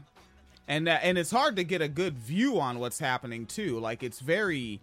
[0.68, 3.78] And uh, and it's hard to get a good view on what's happening too.
[3.78, 4.80] Like it's very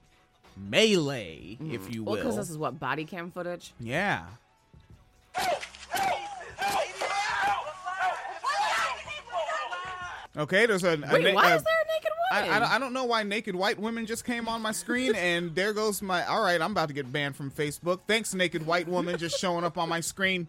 [0.58, 2.16] melee, if you will.
[2.16, 3.74] because this is what body cam footage.
[3.80, 4.24] yeah.
[10.36, 11.83] Okay, there's a, a Wait, na- why a- is there a
[12.42, 12.56] I.
[12.56, 15.54] I, don't- I don't know why naked white women just came on my screen, and
[15.56, 16.26] there goes my.
[16.26, 18.00] All right, I'm about to get banned from Facebook.
[18.08, 20.48] Thanks, naked white woman, just showing up on my screen.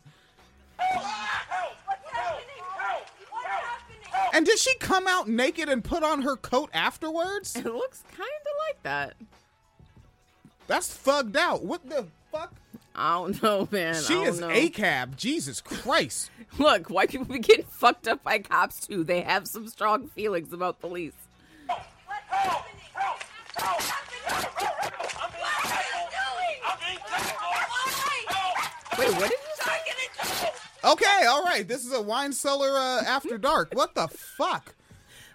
[4.32, 7.54] And did she come out naked and put on her coat afterwards?
[7.54, 9.14] It looks kind of like that.
[10.66, 11.64] That's thugged out.
[11.64, 12.52] What the fuck?
[12.96, 13.94] I don't know, man.
[14.02, 14.50] She I don't is know.
[14.50, 15.16] a cab.
[15.16, 16.30] Jesus Christ.
[16.58, 19.04] Look, white people be getting fucked up by cops too.
[19.04, 21.12] They have some strong feelings about police.
[28.98, 30.50] Wait, what did you say?
[30.84, 31.66] Okay, all right.
[31.66, 33.70] This is a wine cellar uh, after dark.
[33.74, 34.74] What the fuck?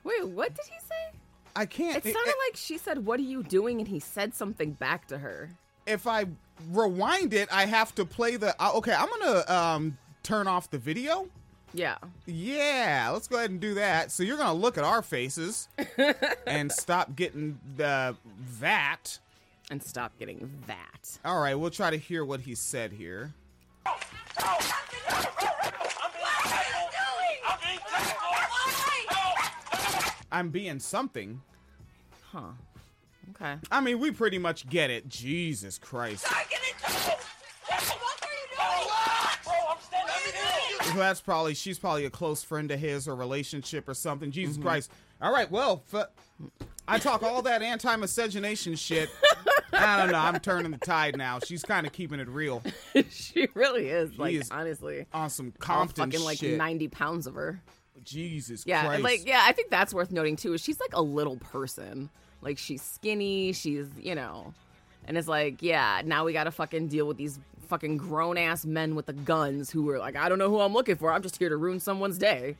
[0.03, 1.17] Wait, what did he say?
[1.55, 1.97] I can't.
[1.97, 5.17] It sounded like she said, "What are you doing?" and he said something back to
[5.17, 5.49] her.
[5.87, 6.25] if I
[6.71, 8.55] rewind it, I have to play the.
[8.61, 11.27] Uh, okay, I'm gonna um turn off the video.
[11.73, 11.97] Yeah.
[12.25, 14.11] Yeah, let's go ahead and do that.
[14.11, 15.67] So you're gonna look at our faces
[16.47, 18.15] and stop getting the
[18.59, 19.19] that.
[19.71, 21.19] And stop getting that.
[21.25, 23.33] All right, we'll try to hear what he said here.
[30.31, 31.41] I'm being something.
[32.31, 32.51] Huh.
[33.31, 33.55] Okay.
[33.71, 35.09] I mean, we pretty much get it.
[35.09, 36.25] Jesus Christ.
[40.95, 44.31] That's probably she's probably a close friend of his or relationship or something.
[44.31, 44.63] Jesus mm-hmm.
[44.63, 44.91] Christ.
[45.21, 46.09] All right, well, f-
[46.89, 49.09] I talk all that anti-miscegenation shit.
[49.71, 50.17] I don't know.
[50.17, 51.39] I'm turning the tide now.
[51.39, 52.61] She's kind of keeping it real
[53.09, 54.17] she really is.
[54.17, 56.57] Like is honestly, on some Compton fucking like shit.
[56.57, 57.61] ninety pounds of her.
[58.03, 59.03] Jesus Yeah, Christ.
[59.03, 60.53] like yeah, I think that's worth noting too.
[60.53, 62.09] Is she's like a little person.
[62.41, 63.53] Like she's skinny.
[63.53, 64.53] She's you know,
[65.05, 68.65] and it's like yeah, now we got to fucking deal with these fucking grown ass
[68.65, 71.13] men with the guns who are like, I don't know who I'm looking for.
[71.13, 72.55] I'm just here to ruin someone's day.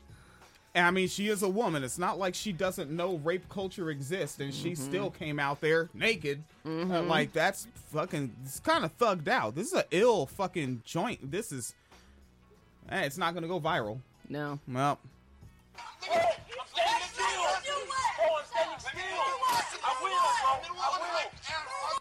[0.74, 1.82] And I mean, she is a woman.
[1.82, 4.82] It's not like she doesn't know rape culture exists, and she Mm-hmm.
[4.84, 6.44] still came out there naked.
[6.64, 8.32] Uh, like that's fucking.
[8.44, 9.56] It's kind of thugged out.
[9.56, 11.30] This is a ill fucking joint.
[11.30, 11.74] This is.
[12.88, 13.98] Eh, it's not gonna go viral.
[14.28, 14.60] No.
[14.68, 14.98] Well,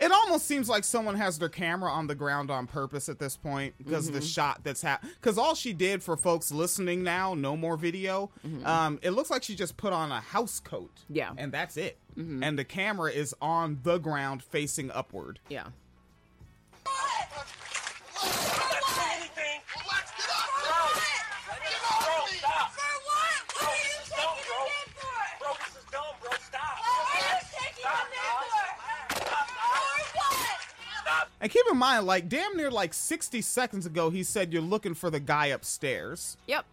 [0.02, 3.36] it almost seems like someone has their camera on the ground on purpose at this
[3.36, 4.16] point because Mm-hmm.
[4.20, 5.12] the shot that's happened.
[5.20, 8.32] Because all she did for folks listening now, no more video.
[8.64, 10.92] Um, it looks like she just put on a house coat.
[11.04, 11.16] Mm-hmm.
[11.16, 11.30] Yeah.
[11.30, 11.40] Mm-hmm.
[11.40, 11.98] and that's it.
[12.16, 15.40] And the camera is on the ground facing upward.
[15.48, 15.68] Yeah.
[25.40, 26.32] Bro, this is dumb, bro.
[26.40, 26.78] Stop.
[31.42, 34.94] And keep in mind, like damn near like 60 seconds ago, he said you're looking
[34.94, 36.38] for the guy upstairs.
[36.48, 36.66] Yep.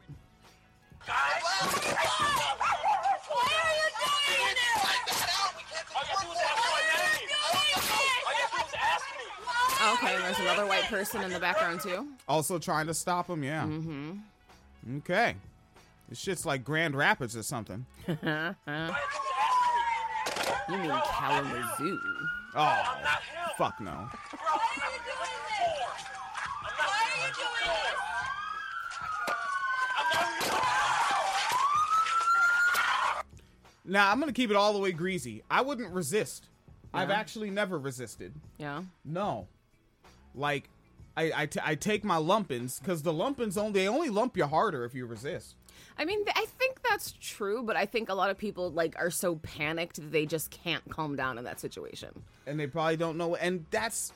[9.92, 12.08] Okay, and there's another white person in the background too.
[12.28, 13.62] Also trying to stop him, yeah.
[13.64, 14.12] Mm-hmm.
[14.98, 15.36] Okay.
[16.08, 17.86] This shit's like Grand Rapids or something.
[20.68, 22.00] You mean Kalamazoo?
[22.56, 22.96] Oh,
[23.56, 24.08] fuck no.
[33.84, 35.42] Now I'm gonna keep it all the way greasy.
[35.50, 36.46] I wouldn't resist.
[36.92, 38.32] I've actually never resisted.
[38.58, 38.82] Yeah.
[39.04, 39.46] No,
[40.34, 40.68] like
[41.16, 44.46] I I, t- I take my lumpins because the lumpins only they only lump you
[44.46, 45.54] harder if you resist.
[45.98, 49.10] I mean, I think that's true, but I think a lot of people like are
[49.10, 52.22] so panicked that they just can't calm down in that situation.
[52.46, 53.34] and they probably don't know.
[53.36, 54.12] And that's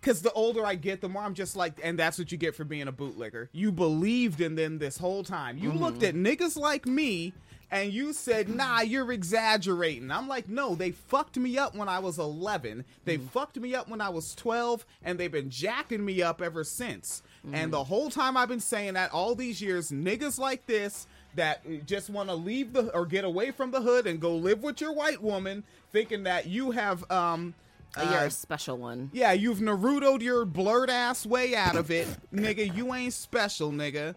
[0.00, 2.54] because the older I get, the more I'm just like, and that's what you get
[2.54, 3.50] for being a bootlegger.
[3.52, 5.58] You believed in them this whole time.
[5.58, 5.82] You mm-hmm.
[5.82, 7.32] looked at niggas like me
[7.70, 10.10] and you said, nah, you're exaggerating.
[10.10, 12.84] I'm like, no, they fucked me up when I was 11.
[13.04, 13.26] They mm-hmm.
[13.26, 17.22] fucked me up when I was 12, and they've been jacking me up ever since.
[17.52, 17.88] And the mm-hmm.
[17.88, 22.28] whole time I've been saying that, all these years, niggas like this that just want
[22.28, 25.22] to leave the or get away from the hood and go live with your white
[25.22, 27.54] woman, thinking that you have um
[27.96, 29.10] You're uh, a special one.
[29.12, 32.74] yeah, you've Naruto'd your blurred ass way out of it, nigga.
[32.76, 34.14] You ain't special, nigga.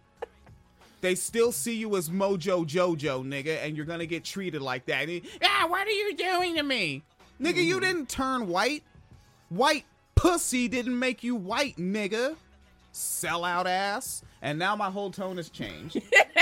[1.02, 5.10] They still see you as Mojo Jojo, nigga, and you're gonna get treated like that.
[5.10, 7.02] And, ah, what are you doing to me,
[7.42, 7.64] nigga?
[7.64, 8.84] You didn't turn white.
[9.50, 12.36] White pussy didn't make you white, nigga.
[12.94, 15.98] sellout ass, and now my whole tone has changed.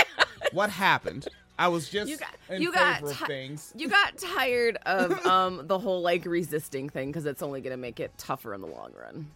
[0.52, 1.26] what happened?
[1.60, 3.70] I was just You got you got ti- things.
[3.76, 8.00] you got tired of um the whole like resisting thing because it's only gonna make
[8.00, 9.26] it tougher in the long run.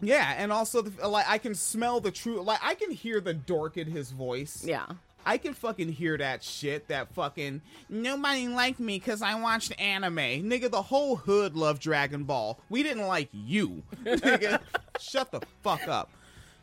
[0.00, 3.34] Yeah, and also the, like I can smell the true like I can hear the
[3.34, 4.64] dork in his voice.
[4.64, 4.86] Yeah.
[5.28, 6.86] I can fucking hear that shit.
[6.86, 10.16] That fucking nobody liked me because I watched anime.
[10.16, 12.60] Nigga, the whole hood loved Dragon Ball.
[12.68, 13.82] We didn't like you.
[14.04, 14.60] Nigga,
[15.00, 16.10] shut the fuck up.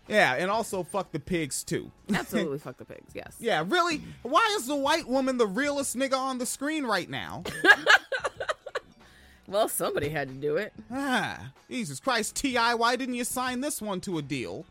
[0.07, 1.91] Yeah, and also fuck the pigs too.
[2.13, 3.35] Absolutely fuck the pigs, yes.
[3.39, 4.01] Yeah, really?
[4.23, 7.43] Why is the white woman the realest nigga on the screen right now?
[9.47, 10.73] Well, somebody had to do it.
[10.89, 14.65] ah, Jesus Christ, T.I., why didn't you sign this one to a deal?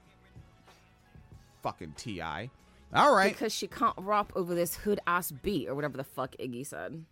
[1.63, 2.51] Fucking T.I.
[2.95, 3.33] All right.
[3.33, 7.05] Because she can't rap over this hood ass beat or whatever the fuck Iggy said.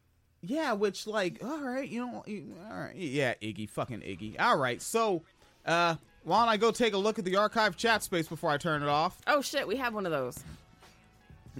[0.42, 2.24] Yeah, which like, all right, you know,
[2.70, 4.40] all right, yeah, Iggy, fucking Iggy.
[4.40, 5.22] All right, so,
[5.66, 8.56] uh, why don't I go take a look at the archive chat space before I
[8.58, 10.38] turn it off, Oh shit, we have one of those.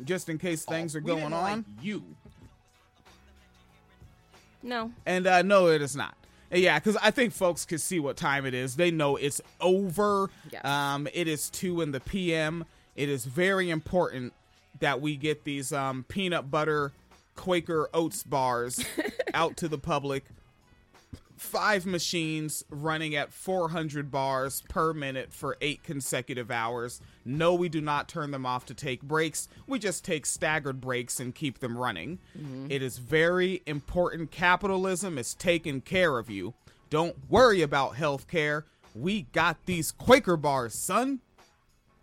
[0.04, 1.42] just in case things are We going didn't on.
[1.58, 2.02] like you.
[4.62, 4.92] No.
[5.06, 6.14] And uh, no, it is not.
[6.52, 8.76] Yeah, because I think folks can see what time it is.
[8.76, 10.28] They know it's over.
[10.50, 10.64] Yes.
[10.64, 12.64] Um, it is two in the p.m.
[12.96, 14.32] It is very important
[14.80, 16.92] that we get these um, peanut butter
[17.36, 18.84] Quaker oats bars
[19.34, 20.24] out to the public.
[21.40, 27.00] Five machines running at 400 bars per minute for eight consecutive hours.
[27.24, 29.48] No, we do not turn them off to take breaks.
[29.66, 32.18] We just take staggered breaks and keep them running.
[32.68, 34.30] It is very important.
[34.30, 36.52] Capitalism is taking care of you.
[36.90, 38.66] Don't worry about health care.
[38.94, 41.20] We got these Quaker bars, son.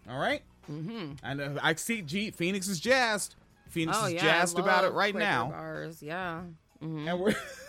[0.10, 0.41] All right?
[0.69, 1.12] Mm-hmm.
[1.23, 3.36] And uh, I see G- Phoenix is jazzed.
[3.69, 4.21] Phoenix Oh is yeah.
[4.21, 6.02] Jazzed about it right Quaker now Bars.
[6.02, 6.41] Yeah.
[6.82, 7.36] and we're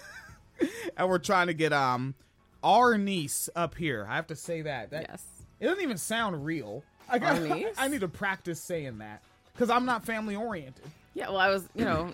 [0.97, 2.15] and we're trying to get um
[2.63, 4.07] our niece up here.
[4.09, 4.91] I have to say that.
[4.91, 5.25] that Yes.
[5.61, 6.85] It doesn't even sound real.
[7.09, 7.75] I got, Our niece?
[7.79, 10.85] I need to practice saying that because I'm not family oriented.
[11.15, 11.29] Yeah.
[11.29, 12.13] Well, I was, you know,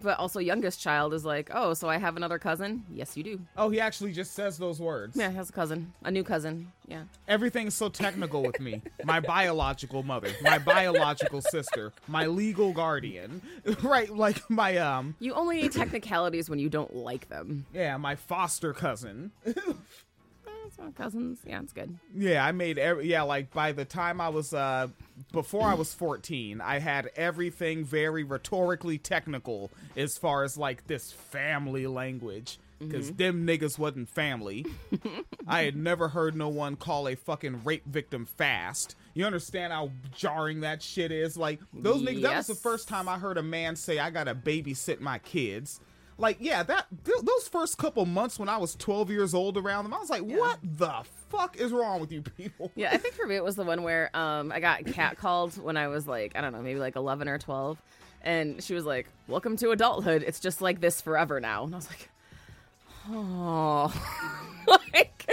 [0.00, 2.84] but also youngest child is like, oh, so I have another cousin.
[2.92, 3.40] Yes, you do.
[3.56, 5.16] Oh, he actually just says those words.
[5.16, 6.72] Yeah, he has a cousin, a new cousin.
[6.86, 7.02] Yeah.
[7.28, 8.82] Everything's so technical with me.
[9.04, 13.42] My biological mother, my biological sister, my legal guardian,
[13.82, 14.08] right?
[14.10, 17.66] Like my um, You only need technicalities when you don't like them.
[17.72, 19.32] yeah, my foster cousin.
[20.76, 21.40] That's my cousins.
[21.46, 21.98] Yeah, it's good.
[22.14, 24.88] Yeah, I made every yeah, like by the time I was uh
[25.32, 31.12] before I was 14, I had everything very rhetorically technical as far as like this
[31.12, 32.58] family language
[32.90, 34.66] cuz them niggas wasn't family.
[35.46, 38.96] I had never heard no one call a fucking rape victim fast.
[39.14, 41.36] You understand how jarring that shit is?
[41.36, 44.24] Like those niggas that was the first time I heard a man say I got
[44.24, 45.80] to babysit my kids.
[46.18, 49.84] Like, yeah, that th- those first couple months when I was 12 years old around
[49.84, 52.70] them, I was like, what the fuck is wrong with you people?
[52.76, 55.76] Yeah, I think for me it was the one where um I got catcalled when
[55.76, 57.80] I was like I don't know maybe like eleven or twelve,
[58.22, 60.22] and she was like, "Welcome to adulthood.
[60.26, 62.08] It's just like this forever now." And I was like,
[63.10, 63.92] "Oh."
[64.68, 65.24] like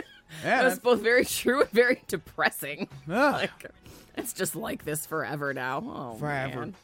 [0.43, 2.87] Yeah, that's- both very true and very depressing.
[3.09, 3.33] Ugh.
[3.51, 3.65] Like
[4.17, 5.81] it's just like this forever now.
[5.85, 6.59] Oh, Forever.
[6.59, 6.75] man.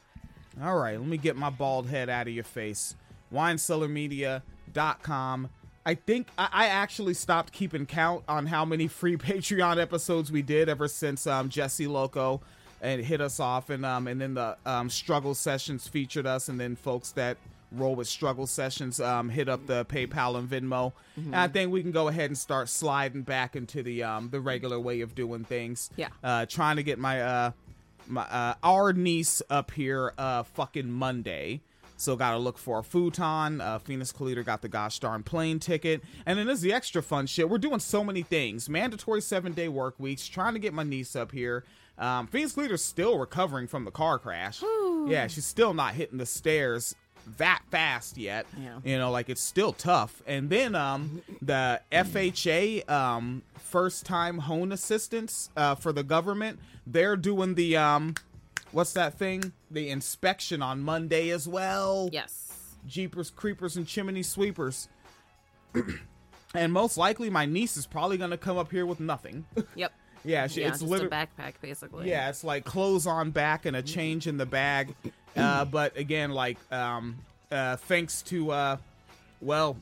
[0.63, 2.95] All right, let me get my bald head out of your face.
[3.35, 5.49] WineCellarMedia.com.
[5.87, 10.41] I think I, I actually stopped keeping count on how many free Patreon episodes we
[10.41, 12.41] did ever since um, Jesse Loco
[12.81, 16.59] and hit us off, and um, and then the um, struggle sessions featured us, and
[16.59, 17.37] then folks that
[17.71, 20.93] roll with struggle sessions um, hit up the PayPal and Venmo.
[21.15, 24.39] And I think we can go ahead and start sliding back into the um, the
[24.39, 25.89] regular way of doing things.
[25.95, 26.09] Yeah.
[26.23, 27.51] uh, trying to get my uh,
[28.07, 31.61] my uh, our niece up here uh fucking Monday.
[31.97, 33.61] So gotta look for a futon.
[33.61, 37.25] Uh, Phoenix Calida got the gosh darn plane ticket, and then there's the extra fun
[37.27, 37.49] shit.
[37.49, 38.67] We're doing so many things.
[38.69, 40.27] Mandatory seven day work weeks.
[40.27, 41.63] Trying to get my niece up here.
[41.97, 44.61] Um, Phoenix Calida's still recovering from the car crash.
[45.07, 46.95] Yeah, she's still not hitting the stairs
[47.37, 48.45] that fast yet.
[48.59, 48.79] Yeah.
[48.83, 50.21] You know, like it's still tough.
[50.27, 57.17] And then um the FHA um first time home assistance uh for the government, they're
[57.17, 58.15] doing the um
[58.71, 59.51] what's that thing?
[59.71, 62.09] The inspection on Monday as well.
[62.11, 62.51] Yes.
[62.87, 64.87] Jeepers creepers and chimney sweepers.
[66.55, 69.45] and most likely my niece is probably going to come up here with nothing.
[69.75, 69.91] Yep.
[70.23, 72.09] yeah, she, yeah, it's just literally a backpack basically.
[72.09, 74.95] yeah, it's like clothes on back and a change in the bag.
[75.35, 77.17] Uh, but again, like um,
[77.51, 78.77] uh, thanks to uh,
[79.41, 79.77] well,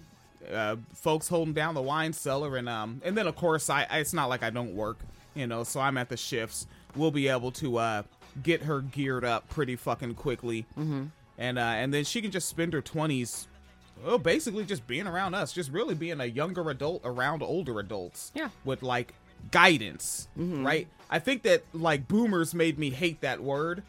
[0.52, 4.00] uh, folks holding down the wine cellar, and um, and then of course I, I
[4.00, 4.98] it's not like I don't work,
[5.36, 6.68] you know, so I'm at the shifts.
[6.96, 8.04] We'll be able to uh,
[8.42, 11.06] get her geared up pretty fucking quickly, mm-hmm.
[11.38, 13.48] and uh, and then she can just spend her twenties.
[14.04, 18.32] Well, basically just being around us, just really being a younger adult around older adults.
[18.34, 18.50] Yeah.
[18.66, 19.14] With like
[19.52, 20.88] guidance, right?
[21.10, 23.84] I think that like boomers made me hate that word,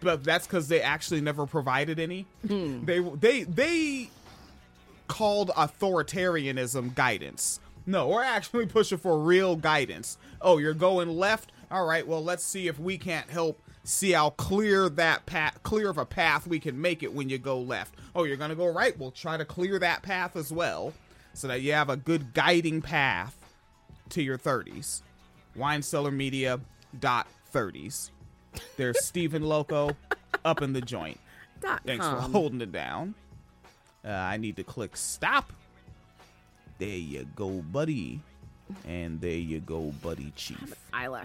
[0.00, 2.26] but that's because they actually never provided any.
[2.42, 4.10] They they they
[5.06, 7.60] called authoritarianism guidance.
[7.86, 10.16] No, we're actually pushing for real guidance.
[10.40, 11.52] Oh, you're going left.
[11.70, 12.06] All right.
[12.06, 16.04] Well, let's see if we can't help see how clear that path, clear of a
[16.06, 17.94] path we can make it when you go left.
[18.14, 18.98] Oh, you're gonna go right.
[18.98, 20.92] We'll try to clear that path as well,
[21.34, 23.36] so that you have a good guiding path
[24.10, 25.02] to your 30s.
[25.56, 26.60] Winecellar Media
[26.98, 28.10] dot 30s.
[28.76, 29.90] There's Stephen Loco
[30.44, 31.20] up in the joint.
[31.60, 33.14] Dot Thanks for holding it down.
[34.04, 35.52] Uh, I need to click stop.
[36.78, 38.20] There you go, buddy.
[38.86, 40.74] And there you go, buddy chief.
[40.92, 41.22] eyelash